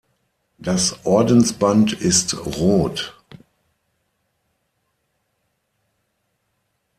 Das 0.57 1.05
Ordensband 1.05 1.93
ist 1.93 2.33
rot. 2.57 3.15